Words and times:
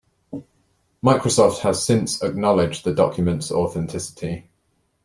Microsoft 1.03 1.59
has 1.59 1.85
since 1.85 2.23
acknowledged 2.23 2.83
the 2.85 2.91
documents' 2.91 3.51
authenticity. 3.51 4.49